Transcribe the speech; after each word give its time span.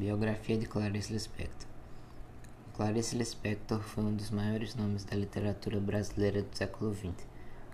Biografia 0.00 0.56
de 0.56 0.64
Clarice 0.64 1.12
Lispector 1.12 1.68
Clarice 2.72 3.14
Lispector 3.14 3.80
foi 3.80 4.04
um 4.04 4.14
dos 4.14 4.30
maiores 4.30 4.74
nomes 4.74 5.04
da 5.04 5.14
literatura 5.14 5.78
brasileira 5.78 6.40
do 6.40 6.56
século 6.56 6.94
XX, 6.94 7.12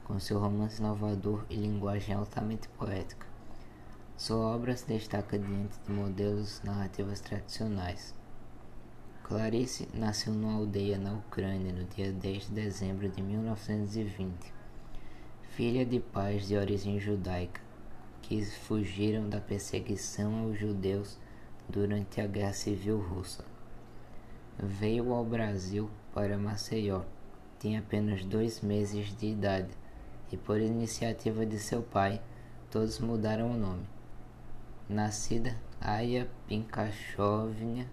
com 0.02 0.18
seu 0.18 0.40
romance 0.40 0.80
inovador 0.80 1.44
e 1.48 1.54
linguagem 1.54 2.16
altamente 2.16 2.66
poética. 2.70 3.24
Sua 4.16 4.38
obra 4.38 4.76
se 4.76 4.88
destaca 4.88 5.38
diante 5.38 5.78
de 5.86 5.92
modelos 5.92 6.60
narrativos 6.64 7.20
tradicionais. 7.20 8.12
Clarice 9.22 9.88
nasceu 9.94 10.32
numa 10.32 10.54
aldeia 10.54 10.98
na 10.98 11.12
Ucrânia 11.12 11.72
no 11.72 11.84
dia 11.84 12.10
10 12.10 12.48
de 12.48 12.52
dezembro 12.54 13.08
de 13.08 13.22
1920. 13.22 14.52
Filha 15.50 15.86
de 15.86 16.00
pais 16.00 16.48
de 16.48 16.56
origem 16.56 16.98
judaica, 16.98 17.60
que 18.20 18.44
fugiram 18.44 19.28
da 19.28 19.40
perseguição 19.40 20.40
aos 20.40 20.58
judeus 20.58 21.24
durante 21.68 22.20
a 22.20 22.26
Guerra 22.26 22.52
Civil 22.52 22.98
Russa. 22.98 23.44
Veio 24.58 25.12
ao 25.12 25.24
Brasil 25.24 25.90
para 26.14 26.38
Maceió. 26.38 27.02
Tinha 27.58 27.80
apenas 27.80 28.24
dois 28.24 28.60
meses 28.60 29.16
de 29.16 29.26
idade 29.26 29.70
e, 30.30 30.36
por 30.36 30.60
iniciativa 30.60 31.44
de 31.44 31.58
seu 31.58 31.82
pai, 31.82 32.20
todos 32.70 32.98
mudaram 32.98 33.50
o 33.50 33.56
nome. 33.56 33.86
Nascida 34.88 35.56
Aya 35.80 36.28
Pinkachovna 36.46 37.86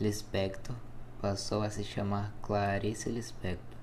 Lispector, 0.00 0.76
passou 1.20 1.62
a 1.62 1.70
se 1.70 1.84
chamar 1.84 2.32
Clarice 2.40 3.10
Lispector. 3.10 3.78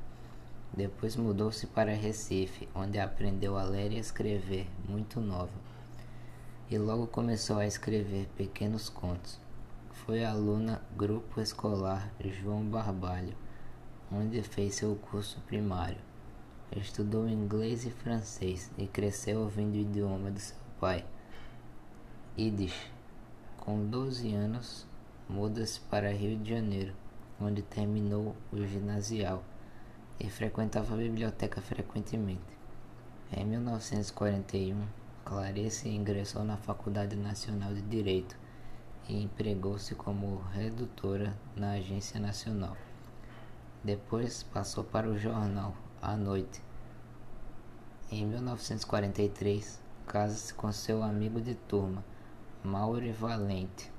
Depois 0.73 1.15
mudou-se 1.15 1.67
para 1.67 1.93
Recife, 1.93 2.67
onde 2.73 2.99
aprendeu 2.99 3.57
a 3.57 3.63
ler 3.63 3.91
e 3.91 3.99
escrever 3.99 4.67
muito 4.87 5.19
nova 5.19 5.74
e 6.69 6.77
logo 6.77 7.05
começou 7.07 7.59
a 7.59 7.67
escrever 7.67 8.27
pequenos 8.35 8.89
contos. 8.89 9.39
Foi 9.91 10.23
aluna 10.23 10.81
Grupo 10.95 11.39
Escolar 11.39 12.11
João 12.19 12.63
Barbalho, 12.63 13.35
onde 14.11 14.41
fez 14.41 14.75
seu 14.75 14.95
curso 14.95 15.39
primário. 15.41 15.99
Estudou 16.75 17.27
inglês 17.29 17.85
e 17.85 17.91
francês 17.91 18.71
e 18.77 18.87
cresceu 18.87 19.41
ouvindo 19.41 19.75
o 19.75 19.79
idioma 19.79 20.31
de 20.31 20.41
seu 20.41 20.57
pai, 20.79 21.05
Yiddish. 22.37 22.91
Com 23.57 23.85
12 23.85 24.33
anos, 24.33 24.85
muda-se 25.29 25.79
para 25.79 26.11
Rio 26.11 26.37
de 26.37 26.49
Janeiro, 26.49 26.93
onde 27.39 27.61
terminou 27.61 28.35
o 28.51 28.57
ginasial 28.65 29.43
e 30.19 30.29
frequentava 30.29 30.95
a 30.95 30.97
biblioteca 30.97 31.61
frequentemente. 31.61 32.41
Em 33.31 33.45
1941, 33.45 35.04
Clarice 35.25 35.89
ingressou 35.89 36.43
na 36.43 36.55
Faculdade 36.55 37.15
Nacional 37.15 37.73
de 37.73 37.81
Direito 37.81 38.37
e 39.09 39.23
empregou-se 39.23 39.95
como 39.95 40.37
redutora 40.53 41.35
na 41.55 41.71
Agência 41.71 42.19
Nacional. 42.19 42.77
Depois 43.83 44.43
passou 44.43 44.83
para 44.83 45.09
o 45.09 45.17
jornal 45.17 45.75
à 45.99 46.15
noite. 46.15 46.61
Em 48.11 48.23
1943, 48.23 49.81
casa-se 50.05 50.53
com 50.53 50.71
seu 50.71 51.01
amigo 51.01 51.41
de 51.41 51.55
turma, 51.55 52.05
Mauro 52.63 53.11
Valente. 53.13 53.91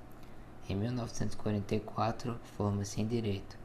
Em 0.69 0.77
1944, 0.77 2.39
forma-se 2.57 3.01
em 3.01 3.07
Direito 3.07 3.59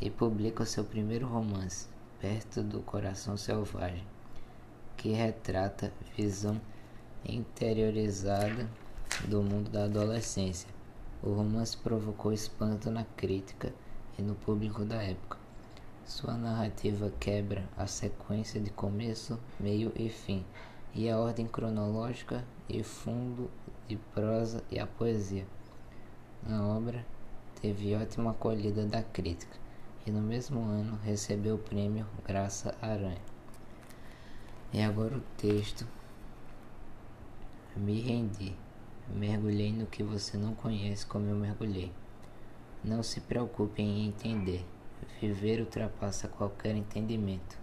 e 0.00 0.08
publica 0.08 0.64
seu 0.64 0.84
primeiro 0.84 1.26
romance, 1.26 1.86
Perto 2.18 2.62
do 2.62 2.80
Coração 2.80 3.36
Selvagem, 3.36 4.06
que 4.96 5.10
retrata 5.10 5.92
visão 6.16 6.58
interiorizada 7.28 8.68
do 9.26 9.42
mundo 9.42 9.70
da 9.70 9.84
adolescência. 9.84 10.68
O 11.22 11.32
romance 11.32 11.76
provocou 11.76 12.32
espanto 12.32 12.90
na 12.90 13.04
crítica 13.04 13.72
e 14.18 14.22
no 14.22 14.34
público 14.34 14.84
da 14.84 15.02
época. 15.02 15.36
Sua 16.06 16.34
narrativa 16.34 17.12
quebra 17.20 17.68
a 17.76 17.86
sequência 17.86 18.60
de 18.60 18.70
começo, 18.70 19.38
meio 19.60 19.92
e 19.94 20.08
fim, 20.08 20.44
e 20.94 21.10
a 21.10 21.18
ordem 21.18 21.46
cronológica 21.46 22.44
e 22.68 22.82
fundo 22.82 23.50
de 23.86 23.96
prosa 24.14 24.62
e 24.70 24.78
a 24.78 24.86
poesia. 24.86 25.46
A 26.48 26.62
obra 26.62 27.04
teve 27.60 27.94
ótima 27.94 28.30
acolhida 28.30 28.86
da 28.86 29.02
crítica 29.02 29.56
e 30.06 30.10
no 30.10 30.20
mesmo 30.20 30.60
ano 30.60 30.98
recebeu 31.04 31.56
o 31.56 31.58
prêmio 31.58 32.06
Graça 32.26 32.74
Aranha. 32.80 33.20
E 34.72 34.80
agora 34.80 35.16
o 35.16 35.22
texto 35.36 35.86
me 37.78 38.00
rendi. 38.00 38.54
Mergulhei 39.08 39.72
no 39.72 39.86
que 39.86 40.02
você 40.02 40.36
não 40.36 40.54
conhece 40.54 41.06
como 41.06 41.28
eu 41.28 41.36
mergulhei. 41.36 41.92
Não 42.84 43.02
se 43.02 43.20
preocupe 43.20 43.80
em 43.80 44.06
entender. 44.06 44.66
Viver 45.20 45.60
ultrapassa 45.60 46.28
qualquer 46.28 46.74
entendimento. 46.74 47.58